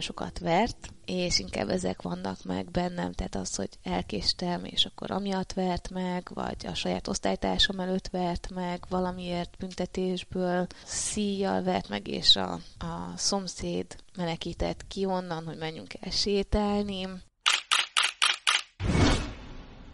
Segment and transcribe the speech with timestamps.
[0.00, 5.10] nagyon sokat vert, és inkább ezek vannak meg bennem, tehát az, hogy elkéstem, és akkor
[5.10, 12.08] amiatt vert meg, vagy a saját osztálytársam előtt vert meg, valamiért büntetésből szíjjal vert meg,
[12.08, 13.86] és a, a szomszéd
[14.16, 17.08] menekített ki onnan, hogy menjünk el sétálni,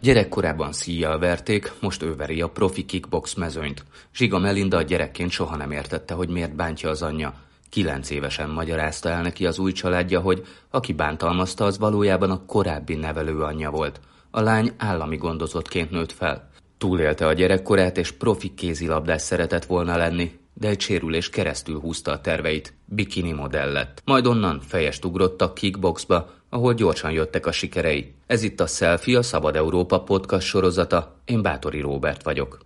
[0.00, 3.84] Gyerekkorában szíjjal verték, most ő veri a profi kickbox mezőnyt.
[4.14, 7.45] Zsiga Melinda gyerekként soha nem értette, hogy miért bántja az anyja.
[7.70, 12.94] Kilenc évesen magyarázta el neki az új családja, hogy aki bántalmazta, az valójában a korábbi
[12.94, 14.00] nevelő anyja volt.
[14.30, 16.50] A lány állami gondozottként nőtt fel.
[16.78, 22.20] Túlélte a gyerekkorát, és profi kézilabdás szeretett volna lenni, de egy sérülés keresztül húzta a
[22.20, 24.02] terveit, bikini modell lett.
[24.04, 28.14] Majd onnan fejest ugrott a kickboxba, ahol gyorsan jöttek a sikerei.
[28.26, 31.16] Ez itt a Selfie, a Szabad Európa podcast sorozata.
[31.24, 32.58] Én Bátori Róbert vagyok.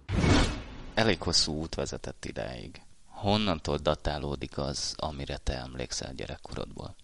[0.94, 2.80] Elég hosszú út vezetett idáig.
[3.20, 6.94] Honnantól datálódik az, amire te emlékszel gyerekkorodból?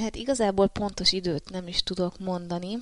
[0.00, 2.78] Hát igazából pontos időt nem is tudok mondani,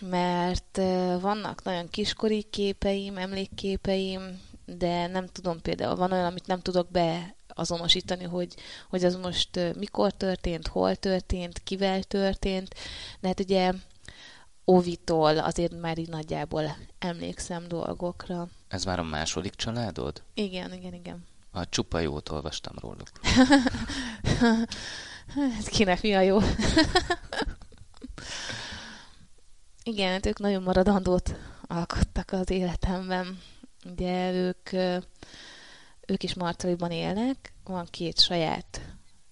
[0.00, 0.76] mert
[1.20, 7.34] vannak nagyon kiskori képeim, emlékképeim, de nem tudom például, van olyan, amit nem tudok be
[7.48, 8.54] azonosítani, hogy,
[8.88, 12.74] hogy az most mikor történt, hol történt, kivel történt,
[13.20, 13.72] de hát ugye
[14.68, 18.48] Ovitól azért már így nagyjából emlékszem dolgokra.
[18.68, 20.22] Ez már a második családod?
[20.34, 21.24] Igen, igen, igen.
[21.56, 23.10] A csupa jót olvastam róluk.
[25.34, 26.38] Hát kinek mi a jó?
[29.82, 31.34] igen, hát ők nagyon maradandót
[31.66, 33.38] alkottak az életemben.
[33.84, 34.72] Ugye ők,
[36.06, 38.80] ők is Marcaliban élnek, van két saját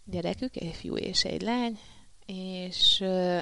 [0.05, 1.79] gyerekük, egy fiú és egy lány,
[2.27, 3.01] és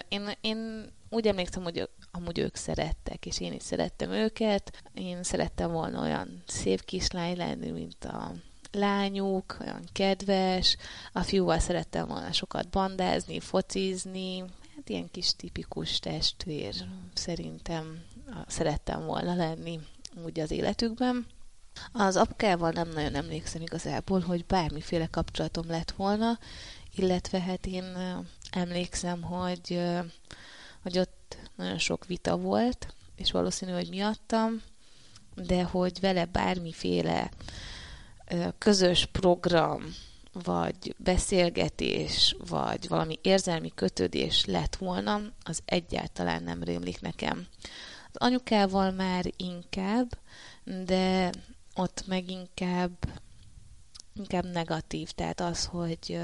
[0.08, 4.82] én, én úgy emlékszem, hogy amúgy ők szerettek, és én is szerettem őket.
[4.94, 8.34] Én szerettem volna olyan szép kislány lenni, mint a
[8.72, 10.76] lányuk, olyan kedves.
[11.12, 14.38] A fiúval szerettem volna sokat bandázni, focizni.
[14.76, 16.74] Hát ilyen kis tipikus testvér
[17.14, 18.04] szerintem
[18.46, 19.80] szerettem volna lenni
[20.24, 21.26] úgy az életükben.
[21.92, 26.38] Az apukával nem nagyon emlékszem igazából, hogy bármiféle kapcsolatom lett volna,
[26.94, 27.84] illetve hát én
[28.50, 29.80] emlékszem, hogy,
[30.82, 34.62] hogy ott nagyon sok vita volt, és valószínű, hogy miattam,
[35.34, 37.30] de hogy vele bármiféle
[38.58, 39.94] közös program,
[40.32, 47.46] vagy beszélgetés, vagy valami érzelmi kötődés lett volna, az egyáltalán nem rémlik nekem.
[48.12, 50.18] Az anyukával már inkább,
[50.84, 51.30] de
[51.74, 52.92] ott meg inkább,
[54.14, 56.20] inkább negatív, tehát az, hogy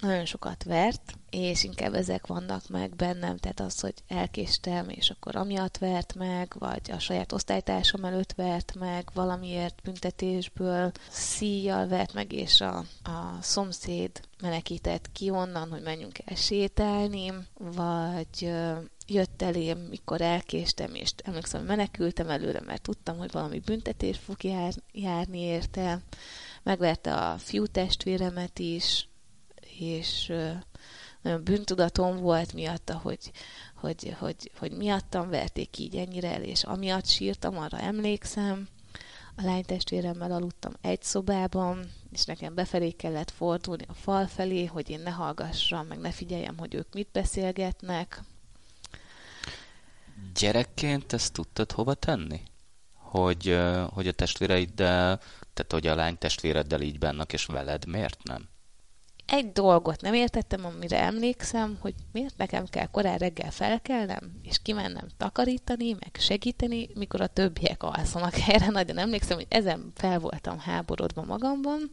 [0.00, 5.36] nagyon sokat vert, és inkább ezek vannak meg bennem, tehát az, hogy elkéstem, és akkor
[5.36, 12.32] amiatt vert meg, vagy a saját osztálytársam előtt vert meg, valamiért büntetésből szíjjal vert meg,
[12.32, 14.10] és a, a szomszéd
[14.42, 18.52] menekített ki onnan, hogy menjünk el sétálni, vagy
[19.06, 24.72] jött elém, mikor elkéstem, és emlékszem, menekültem előre, mert tudtam, hogy valami büntetés fog jár,
[24.92, 26.02] járni érte.
[26.62, 29.08] Megverte a fiú testvéremet is,
[29.80, 30.32] és
[31.22, 33.30] nagyon bűntudatom volt miatta, hogy,
[33.74, 38.68] hogy, hogy, hogy miattam verték így ennyire el, és amiatt sírtam, arra emlékszem.
[39.36, 45.00] A lánytestvéremmel aludtam egy szobában, és nekem befelé kellett fordulni a fal felé, hogy én
[45.00, 48.22] ne hallgassam, meg ne figyeljem, hogy ők mit beszélgetnek.
[50.34, 52.42] Gyerekként ezt tudtad hova tenni?
[52.94, 53.58] Hogy,
[53.92, 55.20] hogy a testvéreiddel,
[55.54, 58.48] tehát hogy a lány testvéreddel így bennak, és veled miért nem?
[59.30, 65.06] Egy dolgot nem értettem, amire emlékszem, hogy miért nekem kell korán reggel felkelnem, és kimennem
[65.16, 68.34] takarítani, meg segíteni, mikor a többiek alszanak.
[68.48, 71.90] Erre nagyon emlékszem, hogy ezen fel voltam háborodva magamban,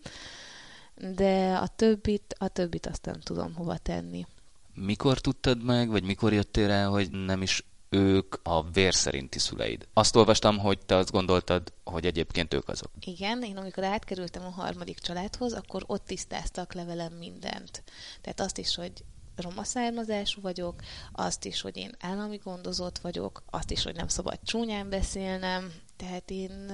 [1.15, 4.25] de a többit, a többit azt nem tudom hova tenni.
[4.73, 9.87] Mikor tudtad meg, vagy mikor jöttél rá, hogy nem is ők a vér szerinti szüleid.
[9.93, 12.91] Azt olvastam, hogy te azt gondoltad, hogy egyébként ők azok.
[12.99, 17.83] Igen, én amikor átkerültem a harmadik családhoz, akkor ott tisztáztak levelem mindent.
[18.21, 18.91] Tehát azt is, hogy
[19.35, 20.75] roma származású vagyok,
[21.11, 26.31] azt is, hogy én állami gondozott vagyok, azt is, hogy nem szabad csúnyán beszélnem, tehát
[26.31, 26.71] én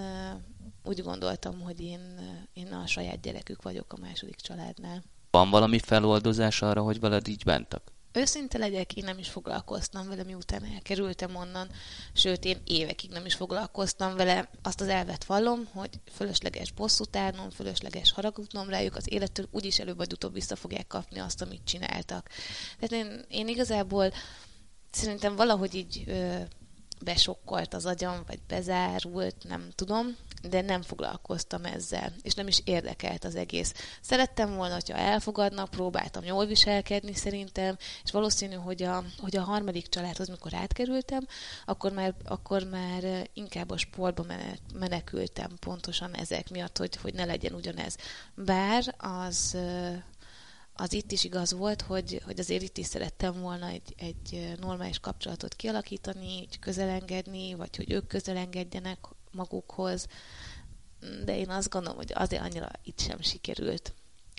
[0.83, 2.19] úgy gondoltam, hogy én,
[2.53, 5.03] én a saját gyerekük vagyok a második családnál.
[5.31, 7.92] Van valami feloldozás arra, hogy veled így bántak?
[8.15, 11.69] Őszinte legyek, én nem is foglalkoztam vele, miután elkerültem onnan,
[12.13, 14.49] sőt, én évekig nem is foglalkoztam vele.
[14.61, 20.13] Azt az elvet vallom, hogy fölösleges bosszútárnom, fölösleges haragudnom rájuk, az élettől úgyis előbb vagy
[20.13, 22.29] utóbb vissza fogják kapni azt, amit csináltak.
[22.79, 24.13] Tehát én, én igazából
[24.91, 26.37] szerintem valahogy így ö,
[27.03, 30.15] besokkolt az agyam, vagy bezárult, nem tudom.
[30.49, 33.73] De nem foglalkoztam ezzel, és nem is érdekelt az egész.
[34.01, 39.87] Szerettem volna, hogyha elfogadnak, próbáltam jól viselkedni szerintem, és valószínű, hogy a, hogy a harmadik
[39.87, 41.27] családhoz, mikor átkerültem,
[41.65, 44.25] akkor már, akkor már inkább a sportba
[44.73, 47.97] menekültem pontosan ezek miatt, hogy, hogy ne legyen ugyanez.
[48.35, 49.57] Bár az
[50.75, 54.99] az itt is igaz volt, hogy, hogy azért itt is szerettem volna egy, egy normális
[54.99, 58.97] kapcsolatot kialakítani, így közelengedni, vagy hogy ők közelengedjenek
[59.33, 60.07] magukhoz,
[61.25, 63.93] de én azt gondolom, hogy azért annyira itt sem sikerült.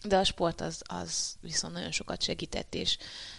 [0.05, 2.99] De a sport az, az viszont nagyon sokat segített, és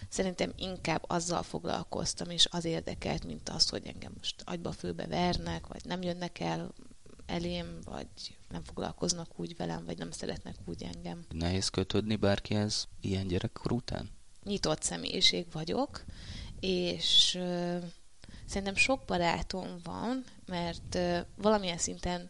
[0.09, 5.67] szerintem inkább azzal foglalkoztam, és az érdekelt, mint az, hogy engem most agyba főbe vernek,
[5.67, 6.73] vagy nem jönnek el
[7.25, 11.25] elém, vagy nem foglalkoznak úgy velem, vagy nem szeretnek úgy engem.
[11.29, 14.09] Nehéz kötődni bárkihez ilyen gyerekkor után?
[14.43, 16.03] Nyitott személyiség vagyok,
[16.59, 17.77] és ö,
[18.45, 20.97] szerintem sok barátom van, mert
[21.35, 22.29] valamilyen szinten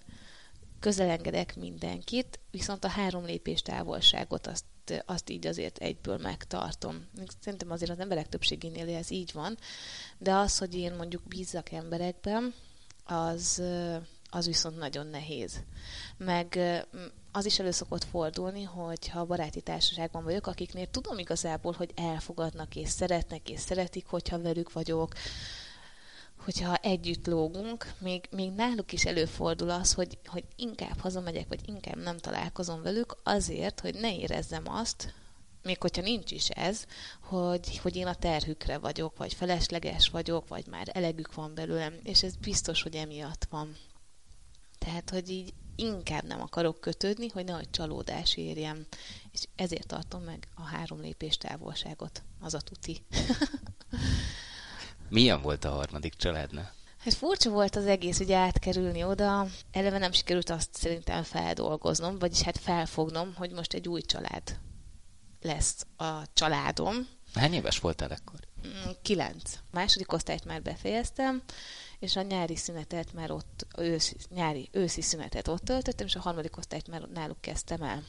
[0.79, 4.63] közelengedek mindenkit, viszont a három lépés távolságot azt
[5.05, 7.07] azt így azért egyből megtartom.
[7.39, 9.57] Szerintem azért az emberek többségénél ez így van,
[10.17, 12.53] de az, hogy én mondjuk bízzak emberekben,
[13.03, 13.61] az,
[14.29, 15.63] az viszont nagyon nehéz.
[16.17, 16.59] Meg
[17.31, 22.75] az is elő szokott fordulni, hogy ha baráti társaságban vagyok, akiknél tudom igazából, hogy elfogadnak
[22.75, 25.13] és szeretnek és szeretik, hogyha velük vagyok,
[26.45, 31.97] hogyha együtt lógunk, még, még náluk is előfordul az, hogy, hogy inkább hazamegyek, vagy inkább
[31.97, 35.13] nem találkozom velük, azért, hogy ne érezzem azt,
[35.63, 36.85] még hogyha nincs is ez,
[37.21, 42.23] hogy, hogy én a terhükre vagyok, vagy felesleges vagyok, vagy már elegük van belőlem, és
[42.23, 43.75] ez biztos, hogy emiatt van.
[44.77, 48.85] Tehát, hogy így inkább nem akarok kötődni, hogy nehogy csalódás érjem.
[49.31, 52.23] És ezért tartom meg a három lépés távolságot.
[52.39, 53.01] Az a tuti.
[55.09, 56.73] Milyen volt a harmadik családnál?
[56.97, 59.47] Hát furcsa volt az egész, hogy átkerülni oda.
[59.71, 64.59] Eleve nem sikerült azt szerintem feldolgoznom, vagyis hát felfognom, hogy most egy új család
[65.41, 67.07] lesz a családom.
[67.33, 68.39] Hány éves voltál akkor?
[68.67, 69.53] Mm, kilenc.
[69.55, 71.41] A második osztályt már befejeztem,
[71.99, 76.57] és a nyári szünetet már ott, őszi, nyári, őszi szünetet ott töltöttem, és a harmadik
[76.57, 78.03] osztályt már náluk kezdtem el.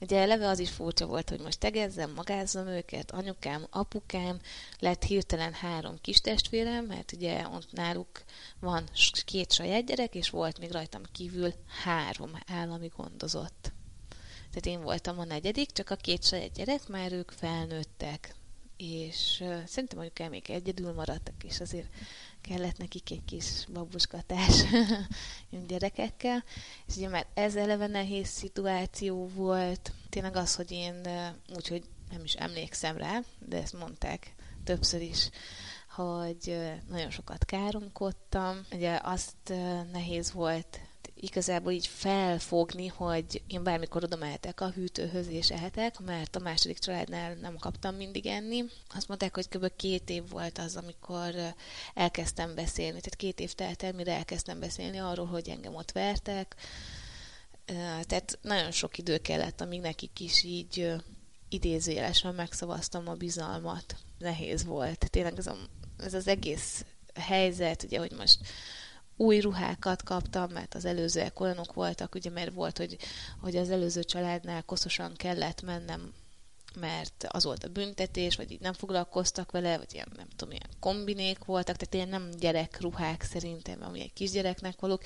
[0.00, 4.40] Ugye eleve az is furcsa volt, hogy most tegezzem, magázzam őket, anyukám, apukám,
[4.78, 8.24] lett hirtelen három kis testvérem, mert ugye ott náluk
[8.60, 8.84] van
[9.24, 11.52] két saját gyerek, és volt még rajtam kívül
[11.84, 13.72] három állami gondozott.
[14.48, 18.34] Tehát én voltam a negyedik, csak a két saját gyerek, már ők felnőttek.
[18.76, 21.88] És szerintem mondjuk még egyedül maradtak, és azért
[22.40, 24.64] kellett nekik egy kis babuskatás
[25.68, 26.44] gyerekekkel,
[26.86, 29.92] és ugye már ez eleve nehéz szituáció volt.
[30.08, 31.00] Tényleg az, hogy én
[31.54, 34.34] úgyhogy nem is emlékszem rá, de ezt mondták
[34.64, 35.30] többször is,
[35.88, 36.56] hogy
[36.88, 38.66] nagyon sokat káromkodtam.
[38.72, 39.52] Ugye azt
[39.92, 40.80] nehéz volt
[41.20, 46.78] igazából így felfogni, hogy én bármikor oda mehetek a hűtőhöz és ehetek, mert a második
[46.78, 48.64] családnál nem kaptam mindig enni.
[48.94, 49.72] Azt mondták, hogy kb.
[49.76, 51.34] két év volt az, amikor
[51.94, 53.00] elkezdtem beszélni.
[53.00, 56.56] Tehát két év telt el, mire elkezdtem beszélni arról, hogy engem ott vertek.
[58.06, 60.94] Tehát nagyon sok idő kellett, amíg nekik is így
[61.48, 63.96] idézőjelesen megszavaztam a bizalmat.
[64.18, 65.10] Nehéz volt.
[65.10, 65.56] Tényleg ez, a,
[65.98, 66.84] ez az egész
[67.14, 68.38] helyzet, ugye, hogy most
[69.16, 72.96] új ruhákat kaptam, mert az előzőek olyanok voltak, ugye mert volt, hogy,
[73.40, 76.12] hogy az előző családnál koszosan kellett mennem
[76.80, 80.70] mert az volt a büntetés, vagy így nem foglalkoztak vele, vagy ilyen, nem tudom, ilyen
[80.80, 85.02] kombinék voltak, tehát ilyen nem gyerekruhák szerintem, ami egy kisgyereknek valók.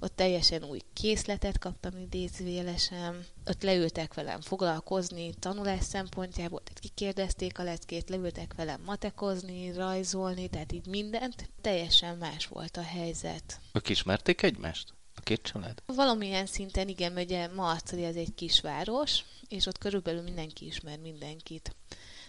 [0.00, 7.62] Ott teljesen új készletet kaptam idézőjelesen, ott leültek velem foglalkozni tanulás szempontjából, tehát kikérdezték a
[7.62, 11.50] leckét, leültek velem matekozni, rajzolni, tehát így mindent.
[11.60, 13.60] Teljesen más volt a helyzet.
[13.72, 14.92] Ők ismerték egymást?
[15.16, 15.82] A két család?
[15.86, 19.24] Valamilyen szinten igen, mert ugye Marcali ez egy kisváros,
[19.54, 21.74] és ott körülbelül mindenki ismer mindenkit.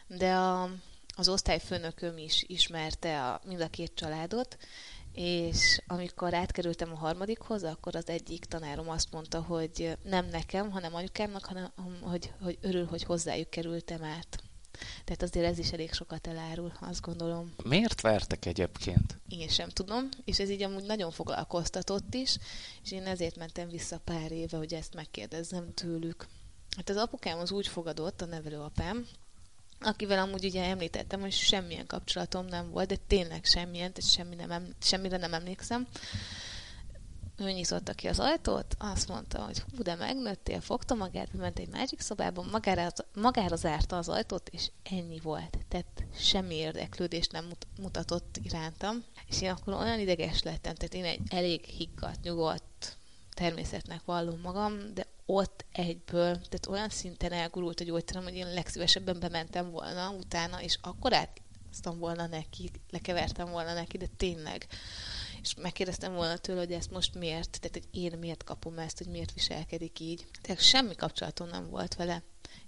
[0.07, 0.69] De a,
[1.15, 4.57] az osztályfőnököm is ismerte a, mind a két családot,
[5.13, 10.95] és amikor átkerültem a harmadikhoz, akkor az egyik tanárom azt mondta, hogy nem nekem, hanem
[10.95, 14.43] anyukámnak, hanem hogy, hogy örül, hogy hozzájuk kerültem át.
[15.03, 17.53] Tehát azért ez is elég sokat elárul, azt gondolom.
[17.63, 19.19] Miért vertek egyébként?
[19.27, 22.37] Én sem tudom, és ez így amúgy nagyon foglalkoztatott is,
[22.83, 26.27] és én ezért mentem vissza pár éve, hogy ezt megkérdezzem tőlük.
[26.75, 29.07] Hát az apukám az úgy fogadott, a nevelőapám,
[29.79, 34.75] akivel amúgy ugye említettem, hogy semmilyen kapcsolatom nem volt, de tényleg semmilyen, tehát semmi nem,
[34.79, 35.87] semmire nem emlékszem.
[37.37, 41.69] Ő nyitotta ki az ajtót, azt mondta, hogy hú, de megnőttél, fogta magát, ment egy
[41.69, 45.57] másik szobában, magára, magára zárta az ajtót, és ennyi volt.
[45.67, 47.51] Tehát semmi érdeklődést nem
[47.81, 49.03] mutatott irántam.
[49.27, 52.97] És én akkor olyan ideges lettem, tehát én egy elég higgadt, nyugodt,
[53.33, 59.19] természetnek vallom magam, de ott egyből, tehát olyan szinten elgurult a gyógyszerem, hogy én legszívesebben
[59.19, 64.67] bementem volna utána, és akkor átkoztam volna neki, lekevertem volna neki, de tényleg.
[65.41, 69.07] És megkérdeztem volna tőle, hogy ezt most miért, tehát hogy én miért kapom ezt, hogy
[69.07, 70.25] miért viselkedik így.
[70.41, 72.23] Tehát semmi kapcsolatom nem volt vele.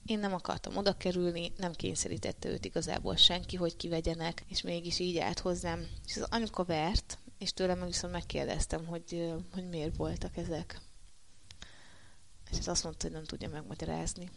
[0.05, 5.17] Én nem akartam oda kerülni, nem kényszerítette őt igazából senki, hogy kivegyenek, és mégis így
[5.17, 5.87] állt hozzám.
[6.05, 10.81] És az anyuka vert, és tőlem viszont megkérdeztem, hogy, hogy miért voltak ezek.
[12.51, 14.29] És ez azt mondta, hogy nem tudja megmagyarázni.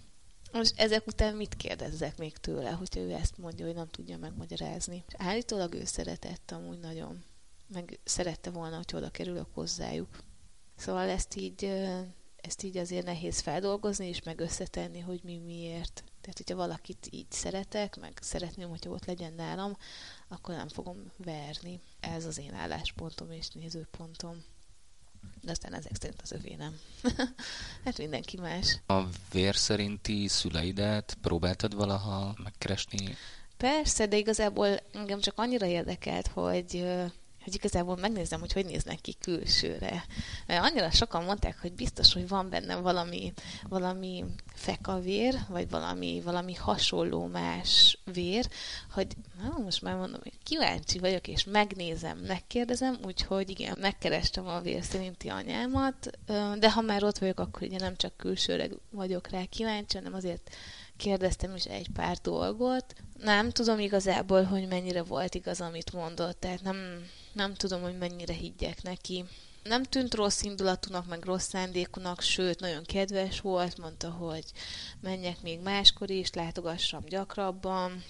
[0.52, 5.05] Most ezek után mit kérdezzek még tőle, hogyha ő ezt mondja, hogy nem tudja megmagyarázni.
[5.07, 7.25] És állítólag ő szeretett amúgy nagyon,
[7.67, 10.19] meg szerette volna, hogy oda kerülök hozzájuk.
[10.76, 11.64] Szóval ezt így,
[12.37, 16.05] ezt így azért nehéz feldolgozni, és meg összetenni, hogy mi miért.
[16.21, 19.76] Tehát, hogyha valakit így szeretek, meg szeretném, hogyha ott legyen nálam,
[20.29, 21.81] akkor nem fogom verni.
[22.00, 24.45] Ez az én álláspontom és nézőpontom.
[25.43, 26.79] De aztán ezek szerint az övé nem.
[27.85, 28.81] hát mindenki más.
[28.87, 33.17] A vér szerinti szüleidet próbáltad valaha megkeresni?
[33.57, 36.87] Persze, de igazából engem csak annyira érdekelt, hogy
[37.44, 40.04] hogy igazából megnézem, hogy hogy néznek ki külsőre.
[40.49, 43.32] Annyira sokan mondták, hogy biztos, hogy van bennem valami,
[43.68, 48.49] valami fekavér, vagy valami, valami hasonló más vér,
[48.92, 49.06] hogy
[49.42, 54.82] na, most már mondom, hogy kíváncsi vagyok, és megnézem, megkérdezem, úgyhogy igen, megkerestem a vér
[54.82, 56.11] szerinti anyámat,
[56.59, 60.50] de ha már ott vagyok, akkor ugye nem csak külsőre vagyok rá kíváncsi, hanem azért
[60.97, 62.94] kérdeztem is egy pár dolgot.
[63.18, 68.32] Nem tudom igazából, hogy mennyire volt igaz, amit mondott, tehát nem, nem tudom, hogy mennyire
[68.32, 69.25] higgyek neki.
[69.62, 74.44] Nem tűnt rossz indulatúnak, meg rossz szándékúnak, sőt, nagyon kedves volt, mondta, hogy
[75.00, 78.04] menjek még máskor is, látogassam gyakrabban,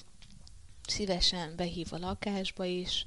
[0.87, 3.05] szívesen behív a lakásba is,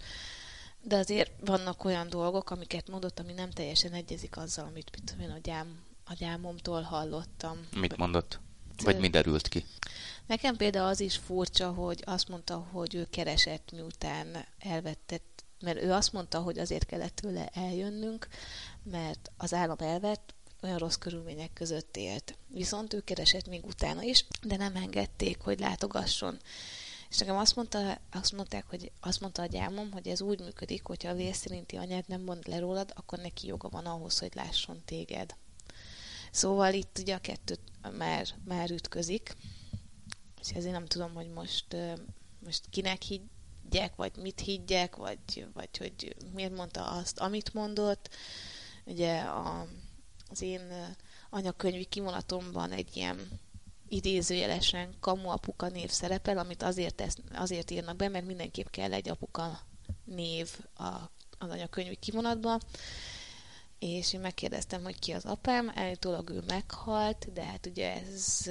[0.81, 5.29] de azért vannak olyan dolgok, amiket mondott, ami nem teljesen egyezik azzal, amit mit tudom
[5.29, 7.67] én, a, gyám, a gyámomtól hallottam.
[7.75, 8.39] Mit mondott?
[8.83, 9.65] Vagy mi derült ki?
[10.25, 15.91] Nekem például az is furcsa, hogy azt mondta, hogy ő keresett, miután elvettett, mert ő
[15.91, 18.27] azt mondta, hogy azért kellett tőle eljönnünk,
[18.83, 22.37] mert az állam elvett, olyan rossz körülmények között élt.
[22.47, 26.39] Viszont ő keresett még utána is, de nem engedték, hogy látogasson.
[27.09, 30.85] És nekem azt, mondta, azt mondták, hogy azt mondta a gyámom, hogy ez úgy működik,
[30.85, 34.31] hogyha a vér szerinti anyád nem mond le rólad, akkor neki joga van ahhoz, hogy
[34.35, 35.35] lásson téged.
[36.31, 37.61] Szóval itt ugye a kettőt
[37.97, 39.35] már, már ütközik,
[40.41, 41.75] és ezért nem tudom, hogy most,
[42.39, 43.09] most kinek
[43.73, 48.09] higgyek, vagy mit higgyek, vagy, vagy hogy miért mondta azt, amit mondott.
[48.85, 49.67] Ugye a,
[50.29, 50.95] az én
[51.29, 53.39] anyakönyvi kivonatomban egy ilyen
[53.87, 59.09] idézőjelesen kamu apuka név szerepel, amit azért, tesz, azért írnak be, mert mindenképp kell egy
[59.09, 59.59] apuka
[60.03, 60.89] név a,
[61.37, 62.61] az anyakönyvi kivonatban,
[63.79, 68.49] és én megkérdeztem, hogy ki az apám, állítólag ő meghalt, de hát ugye ez,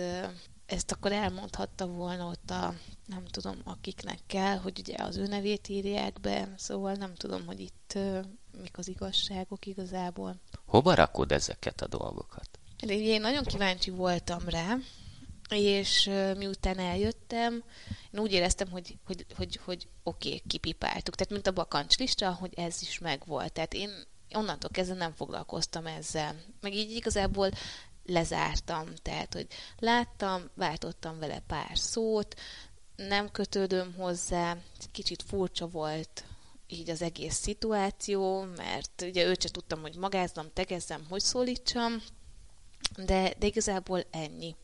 [0.73, 2.75] ezt akkor elmondhatta volna ott a,
[3.07, 7.61] nem tudom, akiknek kell, hogy ugye az ő nevét írják be, szóval nem tudom, hogy
[7.61, 7.99] itt
[8.63, 10.37] mik az igazságok igazából.
[10.67, 12.49] Hova rakod ezeket a dolgokat?
[12.87, 14.77] Én nagyon kíváncsi voltam rá,
[15.49, 17.65] és miután eljöttem,
[18.11, 21.15] én úgy éreztem, hogy, hogy, hogy, hogy oké, okay, kipipáltuk.
[21.15, 23.53] Tehát, mint a bakancslista, hogy ez is megvolt.
[23.53, 23.91] Tehát én
[24.35, 26.35] onnantól kezdve nem foglalkoztam ezzel.
[26.61, 27.51] Meg így igazából
[28.07, 29.47] lezártam, tehát, hogy
[29.79, 32.41] láttam, váltottam vele pár szót,
[32.97, 34.57] nem kötődöm hozzá,
[34.93, 36.25] kicsit furcsa volt
[36.73, 42.03] így az egész szituáció, mert ugye őt tudtam, hogy magázzam, tegezzem, hogy szólítsam,
[42.97, 44.57] de, de igazából ennyi.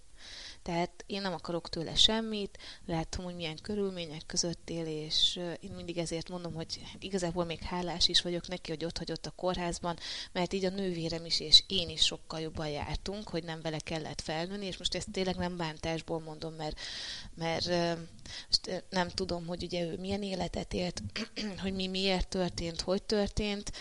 [0.68, 5.98] Tehát én nem akarok tőle semmit, látom, hogy milyen körülmények között él, és én mindig
[5.98, 9.96] ezért mondom, hogy hát igazából még hálás is vagyok neki, hogy ott hagyott a kórházban,
[10.32, 14.20] mert így a nővérem is és én is sokkal jobban jártunk, hogy nem vele kellett
[14.20, 16.80] felnőni, és most ezt tényleg nem bántásból mondom, mert,
[17.34, 17.66] mert
[18.46, 21.02] most nem tudom, hogy ugye ő milyen életet élt,
[21.62, 23.72] hogy mi miért történt, hogy történt,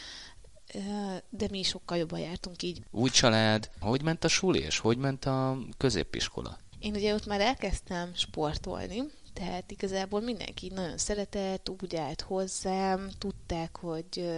[1.29, 2.81] de mi sokkal jobban jártunk így.
[2.91, 6.57] Új család, hogy ment a suli, és hogy ment a középiskola?
[6.79, 9.03] Én ugye ott már elkezdtem sportolni,
[9.33, 14.29] tehát igazából mindenki nagyon szeretett, úgy állt hozzám, tudták, hogy,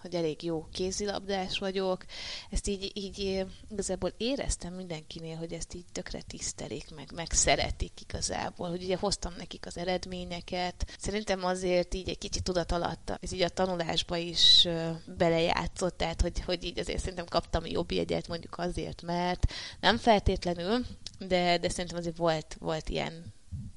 [0.00, 2.04] hogy elég jó kézilabdás vagyok.
[2.50, 8.68] Ezt így, így igazából éreztem mindenkinél, hogy ezt így tökre tisztelik, meg, meg szeretik igazából,
[8.68, 10.94] hogy ugye hoztam nekik az eredményeket.
[10.98, 14.68] Szerintem azért így egy kicsit tudat alatt, ez így a tanulásba is
[15.16, 20.84] belejátszott, tehát hogy, hogy így azért szerintem kaptam jobb jegyet mondjuk azért, mert nem feltétlenül,
[21.28, 23.32] de, de szerintem azért volt, volt ilyen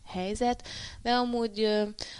[0.07, 0.67] helyzet,
[1.01, 1.63] de amúgy,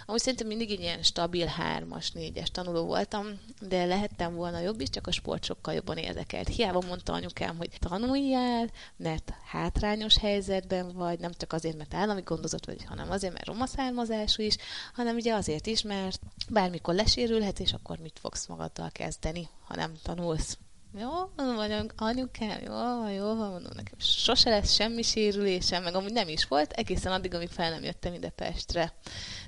[0.06, 5.06] amúgy szerintem mindig ilyen stabil hármas, négyes tanuló voltam, de lehettem volna jobb is, csak
[5.06, 6.48] a sport sokkal jobban érdekelt.
[6.48, 12.66] Hiába mondta anyukám, hogy tanuljál, mert hátrányos helyzetben vagy, nem csak azért, mert állami gondozott
[12.66, 14.56] vagy, hanem azért, mert roma származású is,
[14.94, 16.20] hanem ugye azért is, mert
[16.50, 20.58] bármikor lesérülhet, és akkor mit fogsz magaddal kezdeni, ha nem tanulsz.
[21.00, 26.12] Jó, mondom, anyukám, jó van, jó van, mondom, nekem sose lesz semmi sérülésem, meg amúgy
[26.12, 28.92] nem is volt, egészen addig, amíg fel nem jöttem ide Pestre.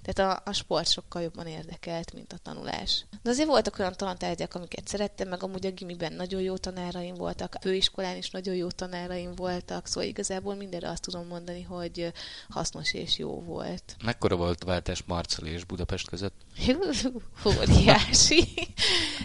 [0.03, 3.05] Tehát a, a sport sokkal jobban érdekelt, mint a tanulás.
[3.23, 7.55] De azért voltak olyan tantárgyak, amiket szerettem, meg amúgy a gimiben nagyon jó tanáraim voltak,
[7.55, 12.13] a főiskolán is nagyon jó tanáraim voltak, szóval igazából mindenre azt tudom mondani, hogy
[12.49, 13.97] hasznos és jó volt.
[14.05, 16.35] Mekkora volt a váltás Marcali és Budapest között?
[17.47, 18.49] Óriási.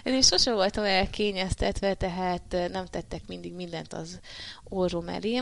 [0.03, 2.14] Én is sosem voltam elkényeztetve, tehát
[2.50, 4.19] nem tettek mindig mindent az
[4.63, 5.41] orrom elé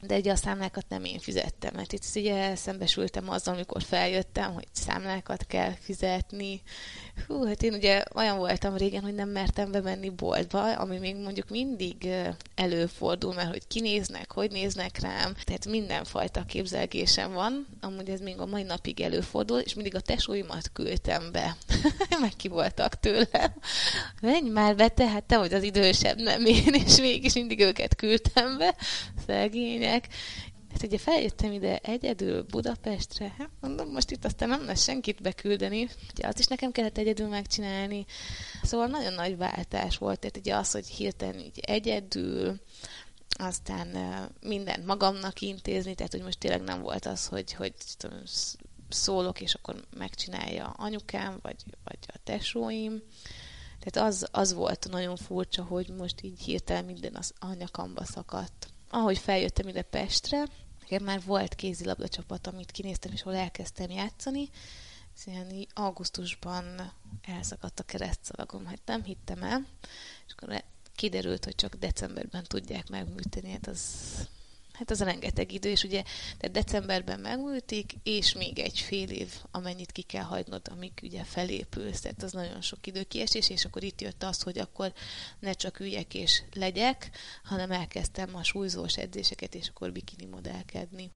[0.00, 4.66] de ugye a számlákat nem én fizettem, mert itt ugye szembesültem azzal, amikor feljöttem, hogy
[4.72, 6.62] számlákat kell fizetni.
[7.26, 11.48] Hú, hát én ugye olyan voltam régen, hogy nem mertem bemenni boltba, ami még mondjuk
[11.48, 12.08] mindig
[12.54, 18.46] előfordul, mert hogy kinéznek, hogy néznek rám, tehát mindenfajta képzelgésem van, amúgy ez még a
[18.46, 21.56] mai napig előfordul, és mindig a tesóimat küldtem be.
[22.20, 23.52] Meg ki voltak tőlem.
[24.20, 27.96] Menj már be, te, hát te vagy az idősebb, nem én, és mégis mindig őket
[27.96, 28.74] küldtem be,
[29.26, 30.06] szegény lényeg.
[30.78, 35.88] Hát ugye feljöttem ide egyedül Budapestre, hát mondom, most itt aztán nem lesz senkit beküldeni,
[36.14, 38.06] ugye azt is nekem kellett egyedül megcsinálni,
[38.62, 42.60] szóval nagyon nagy váltás volt, tehát ugye az, hogy hirtelen így egyedül,
[43.28, 43.88] aztán
[44.40, 48.18] mindent magamnak intézni, tehát hogy most tényleg nem volt az, hogy, hogy tudom,
[48.88, 53.02] szólok, és akkor megcsinálja anyukám, vagy, vagy a tesóim.
[53.80, 58.68] Tehát az, az volt nagyon furcsa, hogy most így hirtelen minden az anyakamba szakadt.
[58.90, 60.44] Ahogy feljöttem ide Pestre,
[60.88, 64.50] nekem már volt kézilabda csapat, amit kinéztem, és hol elkezdtem játszani,
[65.14, 66.92] szóval augusztusban
[67.22, 69.66] elszakadt a keresztszalagom, hát nem hittem el,
[70.26, 70.62] és akkor
[70.94, 73.82] kiderült, hogy csak decemberben tudják megműteni, hát az
[74.78, 76.02] Hát az a rengeteg idő, és ugye
[76.38, 82.00] de decemberben megműtik, és még egy fél év, amennyit ki kell hagynod, amíg ugye felépülsz,
[82.00, 84.92] tehát az nagyon sok idő kiesés, és akkor itt jött az, hogy akkor
[85.38, 87.10] ne csak üljek és legyek,
[87.44, 91.10] hanem elkezdtem a súlyzós edzéseket, és akkor bikini modellkedni.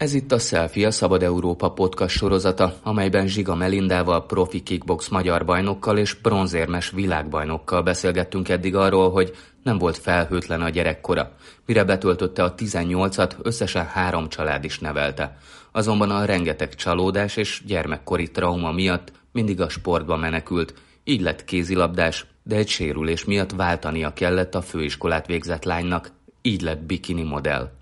[0.00, 5.44] Ez itt a Selfie, a Szabad Európa podcast sorozata, amelyben Zsiga Melindával, profi kickbox magyar
[5.44, 11.32] bajnokkal és bronzérmes világbajnokkal beszélgettünk eddig arról, hogy nem volt felhőtlen a gyerekkora.
[11.66, 15.36] Mire betöltötte a 18-at, összesen három család is nevelte.
[15.72, 22.26] Azonban a rengeteg csalódás és gyermekkori trauma miatt mindig a sportba menekült, így lett kézilabdás,
[22.42, 26.10] de egy sérülés miatt váltania kellett a főiskolát végzett lánynak,
[26.42, 27.79] így lett bikini modell.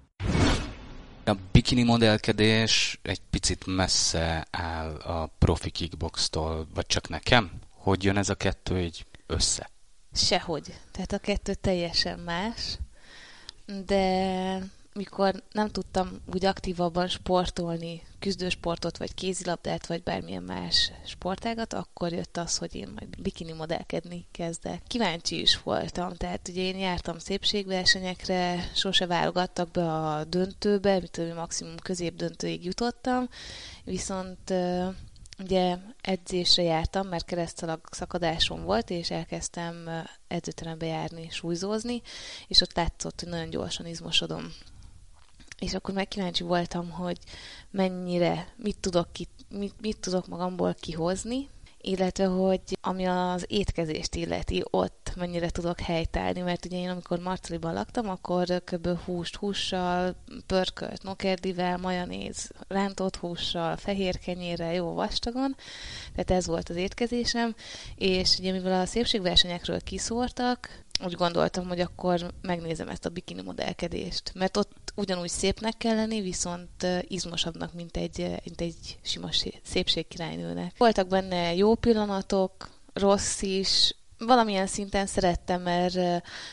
[1.29, 7.51] A bikini modellkedés egy picit messze áll a profi kickboxtól, vagy csak nekem?
[7.71, 9.71] Hogy jön ez a kettő így össze?
[10.12, 10.75] Sehogy.
[10.93, 12.79] Tehát a kettő teljesen más,
[13.87, 14.62] de
[14.99, 22.37] mikor nem tudtam úgy aktívabban sportolni, küzdősportot, vagy kézilabdát, vagy bármilyen más sportágat, akkor jött
[22.37, 24.83] az, hogy én majd bikini modellkedni kezdek.
[24.87, 31.77] Kíváncsi is voltam, tehát ugye én jártam szépségversenyekre, sose válogattak be a döntőbe, mint maximum
[31.77, 33.29] középdöntőig jutottam,
[33.85, 34.55] viszont
[35.39, 39.89] ugye edzésre jártam, mert keresztalag szakadásom volt, és elkezdtem
[40.29, 42.03] edzőterembe járni, súlyzózni,
[42.47, 44.53] és ott látszott, hogy nagyon gyorsan izmosodom
[45.59, 47.18] és akkor meg kíváncsi voltam, hogy
[47.71, 51.49] mennyire, mit tudok, ki, mit, mit tudok magamból kihozni,
[51.81, 57.73] illetve hogy ami az étkezést illeti, ott mennyire tudok helytállni, mert ugye én amikor Marceliban
[57.73, 58.88] laktam, akkor kb.
[59.05, 60.14] húst hússal,
[60.47, 65.57] pörkölt nokerdivel, majonéz, rántott hússal, fehér kenyérrel, jó vastagon,
[66.11, 67.55] tehát ez volt az étkezésem,
[67.94, 74.33] és ugye mivel a szépségversenyekről kiszórtak, úgy gondoltam, hogy akkor megnézem ezt a bikini modellkedést,
[74.35, 79.29] mert ott ugyanúgy szépnek kell lenni, viszont izmosabbnak, mint egy, mint egy sima
[79.62, 80.75] szépségkirálynőnek.
[80.79, 85.94] Voltak benne jó pillanatok, rossz is, valamilyen szinten szerettem, mert,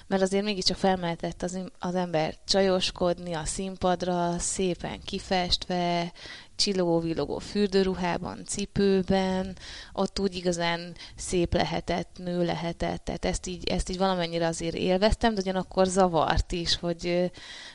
[0.08, 6.12] mert azért mégiscsak felmeltett az, az ember csajoskodni a színpadra, szépen kifestve,
[6.56, 9.58] csillogó-villogó fürdőruhában, cipőben,
[9.94, 15.34] ott úgy igazán szép lehetett, nő lehetett, tehát ezt így, ezt így valamennyire azért élveztem,
[15.34, 17.32] de ugyanakkor zavart is, hogy,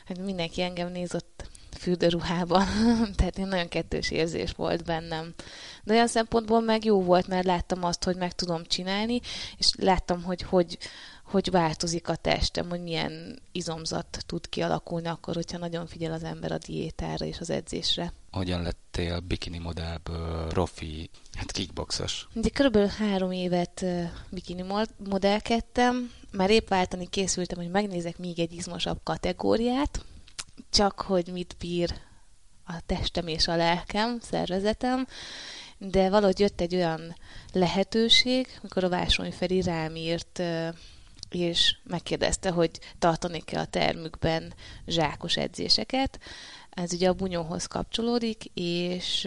[0.07, 1.49] hogy mindenki engem nézott
[1.81, 2.65] fürdőruhában,
[3.17, 5.33] tehát én nagyon kettős érzés volt bennem.
[5.83, 9.19] De olyan szempontból meg jó volt, mert láttam azt, hogy meg tudom csinálni,
[9.57, 10.77] és láttam, hogy hogy,
[11.25, 16.51] hogy változik a testem, hogy milyen izomzat tud kialakulni akkor, hogyha nagyon figyel az ember
[16.51, 18.13] a diétára és az edzésre.
[18.31, 22.27] Hogyan lettél bikini modellből profi, hát kickboxos?
[22.33, 23.85] Ugye körülbelül három évet
[24.29, 24.63] bikini
[25.09, 30.05] modellkedtem, már épp váltani készültem, hogy megnézek még egy izmosabb kategóriát,
[30.69, 31.93] csak hogy mit bír
[32.65, 35.07] a testem és a lelkem, szervezetem,
[35.77, 37.15] de valahogy jött egy olyan
[37.53, 40.41] lehetőség, amikor a Vásony Feri rám írt,
[41.29, 44.53] és megkérdezte, hogy tartanék-e a termükben
[44.87, 46.19] zsákos edzéseket,
[46.71, 49.25] ez ugye a bunyóhoz kapcsolódik, és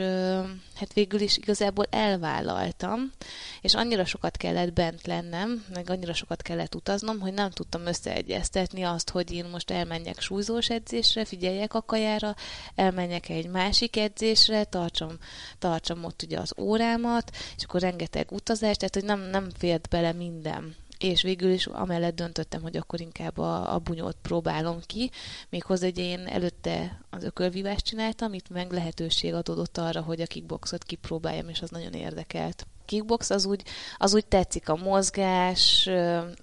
[0.75, 3.13] hát végül is igazából elvállaltam,
[3.61, 8.83] és annyira sokat kellett bent lennem, meg annyira sokat kellett utaznom, hogy nem tudtam összeegyeztetni
[8.83, 12.35] azt, hogy én most elmenjek súlyzós edzésre, figyeljek a kajára,
[12.75, 15.19] elmenjek egy másik edzésre, tartsam,
[15.59, 20.13] tartsam ott ugye az órámat, és akkor rengeteg utazás, tehát hogy nem, nem fért bele
[20.13, 25.11] minden és végül is amellett döntöttem, hogy akkor inkább a, a bunyót próbálom ki,
[25.49, 30.85] méghozzá hogy én előtte az ökölvívást csináltam, itt meg lehetőség adódott arra, hogy a kickboxot
[30.85, 33.62] kipróbáljam, és az nagyon érdekelt kickbox az úgy,
[33.97, 35.90] az úgy tetszik a mozgás,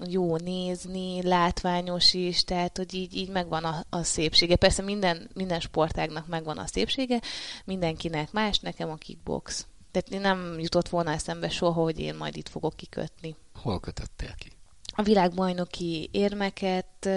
[0.06, 4.56] jó nézni, látványos is, tehát hogy így, így megvan a, a szépsége.
[4.56, 7.22] Persze minden, minden sportágnak megvan a szépsége,
[7.66, 9.68] mindenkinek más, nekem a kickbox.
[9.92, 13.36] Tehát nem jutott volna eszembe soha, hogy én majd itt fogok kikötni.
[13.62, 14.52] Hol kötöttél ki?
[14.96, 17.10] A világbajnoki érmeket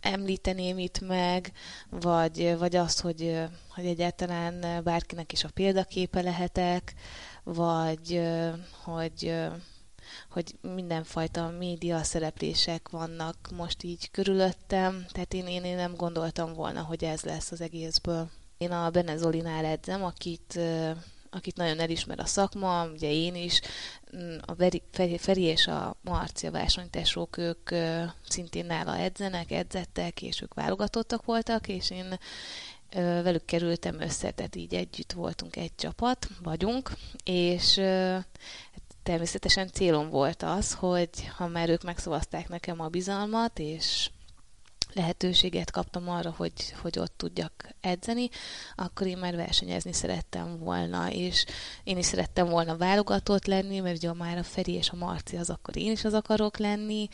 [0.00, 1.52] említeném itt meg,
[1.90, 3.40] vagy, vagy azt, hogy,
[3.74, 6.94] hogy egyáltalán bárkinek is a példaképe lehetek,
[7.42, 8.22] vagy
[8.82, 9.34] hogy,
[10.30, 16.82] hogy mindenfajta média szereplések vannak most így körülöttem, tehát én, én, én nem gondoltam volna,
[16.82, 18.30] hogy ez lesz az egészből.
[18.58, 20.60] Én a Benezolinál edzem, akit
[21.34, 23.60] akit nagyon elismer a szakma, ugye én is,
[24.16, 24.54] mm, a
[24.90, 27.70] Feri, Feri és a Marcia versenytesók, ők
[28.28, 32.18] szintén nála edzenek, edzettek, és ők válogatottak voltak, és én
[33.22, 36.90] velük kerültem össze, tehát így együtt voltunk egy csapat, vagyunk,
[37.24, 37.80] és
[39.02, 44.10] természetesen célom volt az, hogy ha már ők megszavazták nekem a bizalmat, és
[44.94, 46.52] lehetőséget kaptam arra, hogy,
[46.82, 48.28] hogy ott tudjak edzeni,
[48.74, 51.44] akkor én már versenyezni szerettem volna, és
[51.84, 55.50] én is szerettem volna válogatott lenni, mert ugye már a Feri és a Marci az,
[55.50, 57.08] akkor én is az akarok lenni.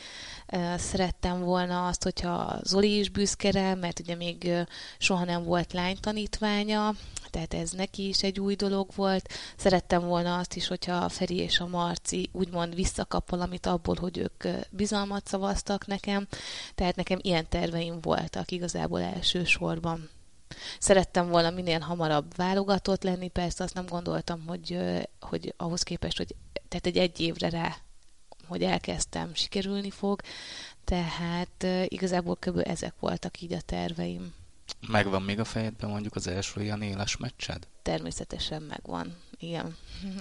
[0.77, 4.51] Szerettem volna azt, hogyha Zoli is büszke rá, mert ugye még
[4.97, 6.93] soha nem volt lány tanítványa,
[7.31, 9.29] tehát ez neki is egy új dolog volt.
[9.57, 14.17] Szerettem volna azt is, hogyha a Feri és a Marci úgymond visszakap valamit abból, hogy
[14.17, 16.27] ők bizalmat szavaztak nekem,
[16.75, 20.09] tehát nekem ilyen terveim voltak igazából elsősorban.
[20.79, 24.77] Szerettem volna minél hamarabb válogatott lenni, persze azt nem gondoltam, hogy,
[25.19, 26.35] hogy ahhoz képest, hogy
[26.67, 27.75] tehát egy egy évre rá,
[28.47, 30.21] hogy elkezdtem, sikerülni fog,
[30.83, 32.61] tehát igazából kb.
[32.63, 34.33] ezek voltak így a terveim.
[34.87, 37.67] Megvan még a fejedben mondjuk az első ilyen éles meccsed?
[37.81, 39.75] Természetesen megvan, igen.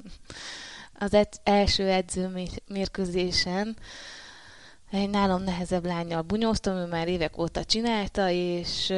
[0.99, 3.77] Az ed- első edző mérkőzésen
[4.91, 8.93] egy nálam nehezebb lányjal bunyóztam, ő már évek óta csinálta, és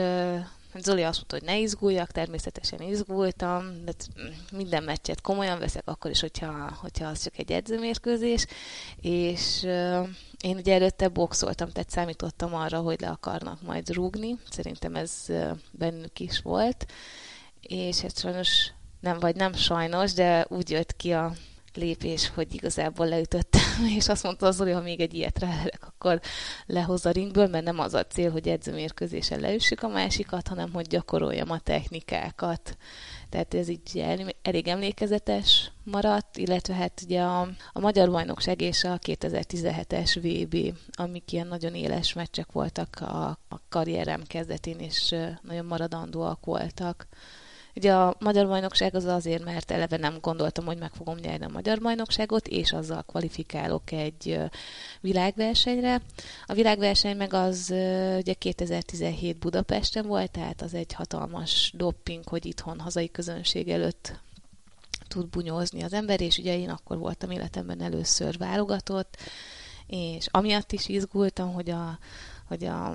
[0.81, 3.93] Zoli azt mondta, hogy ne izguljak, természetesen izgultam, de
[4.53, 8.47] minden meccset komolyan veszek, akkor is, hogyha, hogyha az csak egy edzőmérkőzés,
[9.01, 9.63] és
[10.41, 15.27] én ugye előtte boxoltam, tehát számítottam arra, hogy le akarnak majd rúgni, szerintem ez
[15.71, 16.87] bennük is volt,
[17.61, 21.33] és hát sajnos nem, vagy nem sajnos, de úgy jött ki a
[21.77, 26.21] lépés, hogy igazából leütöttem, és azt mondta az Zoli, ha még egy ilyet rálerek, akkor
[26.67, 30.87] lehoz a ringből, mert nem az a cél, hogy edzőmérkőzésen leüssük a másikat, hanem hogy
[30.87, 32.77] gyakoroljam a technikákat.
[33.29, 34.05] Tehát ez így
[34.43, 37.41] elég emlékezetes maradt, illetve hát ugye a,
[37.73, 43.61] a Magyar Bajnokság és a 2017-es VB, amik ilyen nagyon éles meccsek voltak a, a
[43.69, 47.07] karrierem kezdetén, és nagyon maradandóak voltak.
[47.75, 51.53] Ugye a magyar bajnokság az azért, mert eleve nem gondoltam, hogy meg fogom nyerni a
[51.53, 54.39] magyar bajnokságot, és azzal kvalifikálok egy
[55.01, 56.01] világversenyre.
[56.47, 57.67] A világverseny meg az
[58.19, 64.21] ugye 2017 Budapesten volt, tehát az egy hatalmas dopping, hogy itthon hazai közönség előtt
[65.09, 69.17] tud bunyózni az ember, és ugye én akkor voltam életemben először válogatott,
[69.87, 71.99] és amiatt is izgultam, hogy a,
[72.49, 72.95] hogy a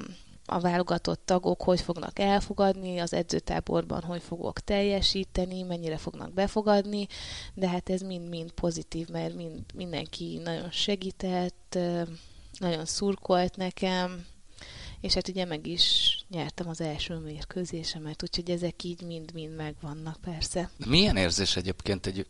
[0.50, 7.08] a válogatott tagok hogy fognak elfogadni, az edzőtáborban hogy fogok teljesíteni, mennyire fognak befogadni,
[7.54, 11.78] de hát ez mind-mind pozitív, mert mind, mindenki nagyon segített,
[12.60, 14.26] nagyon szurkolt nekem,
[15.02, 20.70] és hát ugye meg is nyertem az első mérkőzésemet, úgyhogy ezek így mind-mind megvannak persze.
[20.86, 22.28] Milyen érzés egyébként egy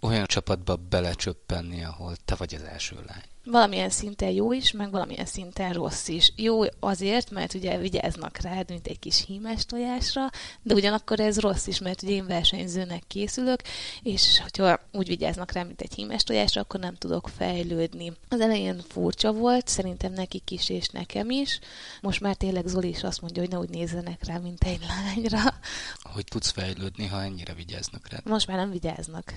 [0.00, 3.29] olyan csapatba belecsöppenni, ahol te vagy az első lány?
[3.50, 6.32] Valamilyen szinten jó is, meg valamilyen szinten rossz is.
[6.36, 10.30] Jó azért, mert ugye vigyáznak rád, mint egy kis hímes tojásra,
[10.62, 13.60] de ugyanakkor ez rossz is, mert ugye én versenyzőnek készülök,
[14.02, 18.12] és hogyha úgy vigyáznak rá, mint egy hímes tojásra, akkor nem tudok fejlődni.
[18.28, 21.58] Az elején furcsa volt, szerintem nekik is, és nekem is.
[22.00, 25.54] Most már tényleg Zoli is azt mondja, hogy ne úgy nézzenek rá, mint egy lányra.
[26.12, 28.18] Hogy tudsz fejlődni, ha ennyire vigyáznak rá?
[28.24, 29.34] Most már nem vigyáznak.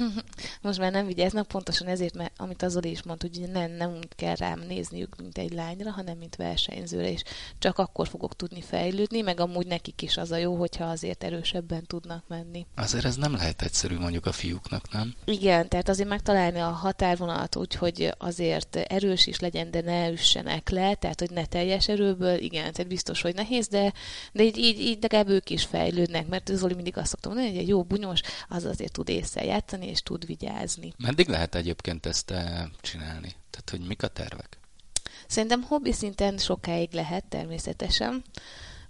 [0.62, 3.90] Most már nem vigyáznak, pontosan ezért, mert amit az Zoli is mondta, hogy nem, nem
[3.90, 7.22] úgy kell rám nézniük, mint egy lányra, hanem mint versenyzőre, és
[7.58, 11.86] csak akkor fogok tudni fejlődni, meg amúgy nekik is az a jó, hogyha azért erősebben
[11.86, 12.66] tudnak menni.
[12.74, 15.14] Azért ez nem lehet egyszerű mondjuk a fiúknak, nem?
[15.24, 20.68] Igen, tehát azért megtalálni a határvonalat úgy, hogy azért erős is legyen, de ne üssenek
[20.68, 23.92] le, tehát hogy ne teljes erőből, igen, tehát biztos, hogy nehéz, de,
[24.32, 27.62] de így, így, így legalább ők is fejlődnek, mert Zoli mindig azt szoktam mondani, hogy
[27.62, 30.92] egy jó bunyos az azért tud észre játszani, és tud vigyázni.
[30.98, 33.34] Meddig lehet egyébként ezt eh, csinálni?
[33.50, 34.58] Tehát, hogy mik a tervek?
[35.26, 38.24] Szerintem hobbi szinten sokáig lehet természetesen.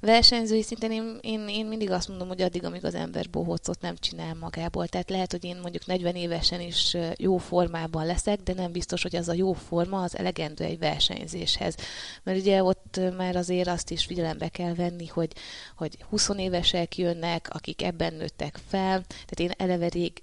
[0.01, 3.97] Versenyzői szinten én, én, én mindig azt mondom, hogy addig, amíg az ember bohócot nem
[3.97, 4.89] csinál magából.
[4.89, 9.17] Tehát lehet, hogy én mondjuk 40 évesen is jó formában leszek, de nem biztos, hogy
[9.17, 11.75] az a jó forma az elegendő egy versenyzéshez.
[12.23, 15.33] Mert ugye ott már azért azt is figyelembe kell venni, hogy,
[15.77, 19.05] hogy 20 évesek jönnek, akik ebben nőttek fel.
[19.07, 20.23] Tehát én eleve elég,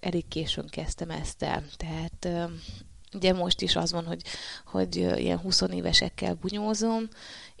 [0.00, 1.64] elég későn kezdtem ezt el.
[1.76, 2.50] Tehát
[3.14, 4.22] Ugye most is az van, hogy,
[4.64, 7.08] hogy ilyen 20 évesekkel bunyózom,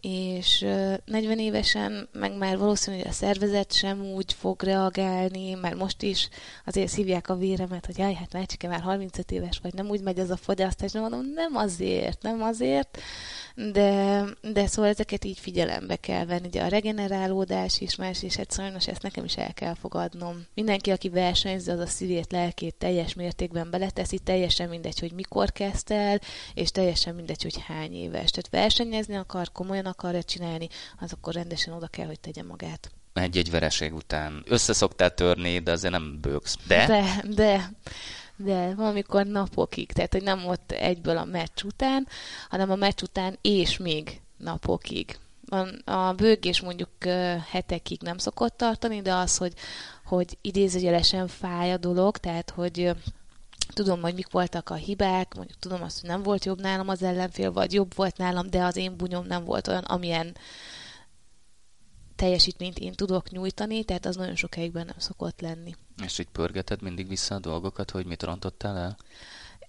[0.00, 0.60] és
[1.04, 6.28] 40 évesen meg már valószínű, hogy a szervezet sem úgy fog reagálni, mert most is
[6.66, 10.18] azért szívják a véremet, hogy jaj, hát Mácsike már 35 éves vagy, nem úgy megy
[10.18, 12.98] az a fogyasztás, nem mondom, nem azért, nem azért,
[13.72, 16.46] de, de szóval ezeket így figyelembe kell venni.
[16.46, 20.46] Ugye a regenerálódás is más, és hát sajnos ezt nekem is el kell fogadnom.
[20.54, 25.90] Mindenki, aki versenyző, az a szívét, lelkét teljes mértékben beleteszi, teljesen mindegy, hogy mikor kezd
[25.90, 26.20] el,
[26.54, 28.30] és teljesen mindegy, hogy hány éves.
[28.30, 33.50] Tehát versenyezni akar, komolyan akarja csinálni, az akkor rendesen oda kell, hogy tegye magát egy-egy
[33.50, 36.56] vereség után össze szoktál törni, de azért nem bőgsz.
[36.66, 36.86] De?
[36.86, 37.70] De, de
[38.40, 42.08] de valamikor napokig, tehát hogy nem ott egyből a meccs után,
[42.48, 45.18] hanem a meccs után és még napokig.
[45.84, 46.90] A bőgés mondjuk
[47.50, 49.52] hetekig nem szokott tartani, de az, hogy,
[50.04, 52.90] hogy idézőjelesen fáj a dolog, tehát hogy
[53.84, 57.02] tudom, hogy mik voltak a hibák, mondjuk tudom azt, hogy nem volt jobb nálam az
[57.02, 60.36] ellenfél, vagy jobb volt nálam, de az én bunyom nem volt olyan, amilyen
[62.16, 65.74] teljesítményt én tudok nyújtani, tehát az nagyon sokáig nem szokott lenni.
[66.02, 68.96] És így pörgeted mindig vissza a dolgokat, hogy mit rontottál el?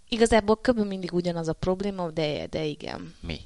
[0.07, 0.79] Igazából kb.
[0.79, 3.15] mindig ugyanaz a probléma, de, de igen.
[3.19, 3.39] Mi?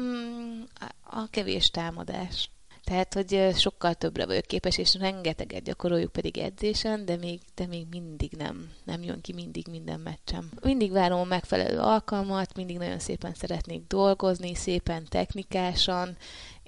[0.00, 0.62] Mm,
[1.02, 2.50] a kevés támadás.
[2.84, 7.86] Tehát, hogy sokkal többre vagyok képes, és rengeteget gyakoroljuk pedig edzésen, de még, de még
[7.90, 10.50] mindig nem, nem jön ki mindig minden meccsem.
[10.62, 16.16] Mindig várom a megfelelő alkalmat, mindig nagyon szépen szeretnék dolgozni, szépen technikásan,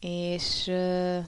[0.00, 0.62] és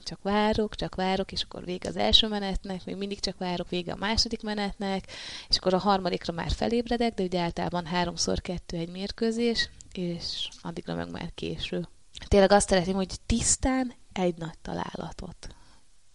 [0.03, 3.91] csak várok, csak várok, és akkor vége az első menetnek, még mindig csak várok, vége
[3.91, 5.07] a második menetnek,
[5.49, 10.95] és akkor a harmadikra már felébredek, de ugye általában háromszor kettő egy mérkőzés, és addigra
[10.95, 11.87] meg már késő.
[12.29, 15.55] Tényleg azt szeretném, hogy tisztán egy nagy találatot.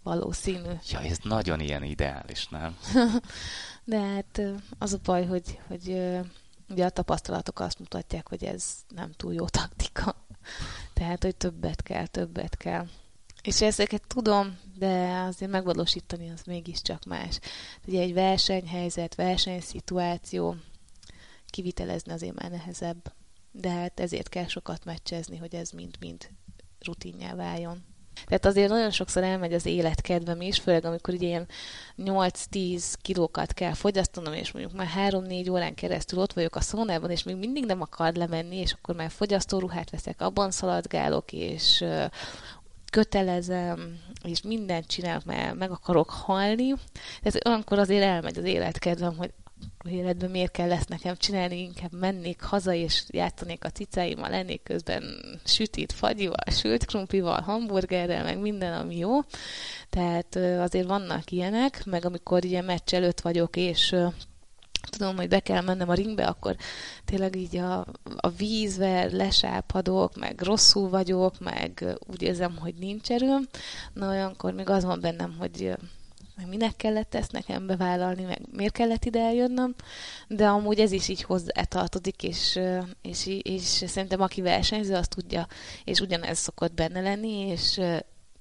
[0.03, 0.71] Valószínű.
[0.91, 2.77] Ja, ez nagyon ilyen ideális, nem?
[3.85, 4.41] de hát
[4.79, 5.89] az a baj, hogy, hogy
[6.69, 10.27] ugye a tapasztalatok azt mutatják, hogy ez nem túl jó taktika.
[10.95, 12.87] Tehát, hogy többet kell, többet kell.
[13.43, 17.39] És ezeket tudom, de azért megvalósítani az mégiscsak más.
[17.87, 20.57] Ugye egy versenyhelyzet, versenyszituáció,
[21.47, 23.13] kivitelezni azért már nehezebb.
[23.57, 26.29] De hát ezért kell sokat meccsezni, hogy ez mind-mind
[26.81, 27.85] rutinjá váljon.
[28.27, 31.49] Tehát azért nagyon sokszor elmegy az életkedvem is, főleg amikor ugye ilyen
[31.99, 37.23] 8-10 kilókat kell fogyasztanom, és mondjuk már 3-4 órán keresztül ott vagyok a szónában, és
[37.23, 41.85] még mindig nem akar lemenni, és akkor már fogyasztóruhát veszek, abban szaladgálok, és
[42.91, 46.73] kötelezem, és mindent csinálok, mert meg akarok halni.
[47.23, 49.33] Tehát olyankor azért elmegy az életkedvem, hogy
[49.89, 55.05] életben miért kell ezt nekem csinálni, inkább mennék haza, és játszanék a cicáimmal, lennék közben
[55.45, 59.21] sütit fagyival, sült krumplival, hamburgerrel, meg minden, ami jó.
[59.91, 63.97] Tehát azért vannak ilyenek, meg amikor ilyen meccs előtt vagyok, és
[64.91, 66.57] tudom, hogy be kell mennem a ringbe, akkor
[67.05, 73.49] tényleg így a, a vízver, lesápadok, meg rosszul vagyok, meg úgy érzem, hogy nincs erőm.
[73.93, 75.77] Na olyankor még az van bennem, hogy
[76.37, 79.75] meg minek kellett ezt nekem bevállalni, meg miért kellett ide eljönnöm,
[80.29, 82.61] de amúgy ez is így hozzátartozik, és,
[83.03, 85.47] és, és szerintem aki versenyző, azt tudja,
[85.85, 87.81] és ugyanez szokott benne lenni, és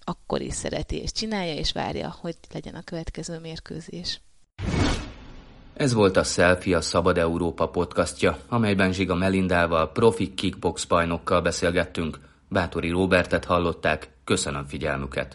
[0.04, 4.22] akkor is szereti, és csinálja, és várja, hogy legyen a következő mérkőzés.
[5.74, 12.20] Ez volt a Selfie a Szabad Európa podcastja, amelyben Zsiga Melindával, profi kickbox bajnokkal beszélgettünk.
[12.50, 15.32] Bátori Robertet hallották, köszönöm figyelmüket!